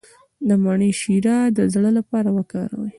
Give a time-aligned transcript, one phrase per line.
[0.47, 2.89] د مڼې شیره د زړه لپاره وکاروئ